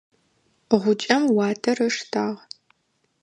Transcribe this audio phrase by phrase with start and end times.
[0.81, 2.37] Гъукӏэм уатэр ыштагъ.